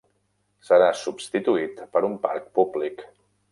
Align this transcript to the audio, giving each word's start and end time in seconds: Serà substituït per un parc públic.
Serà 0.69 0.87
substituït 1.01 1.85
per 1.99 2.03
un 2.09 2.17
parc 2.27 2.51
públic. 2.59 3.07